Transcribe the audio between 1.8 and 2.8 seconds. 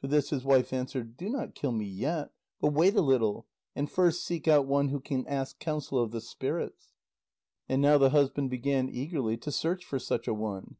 yet, but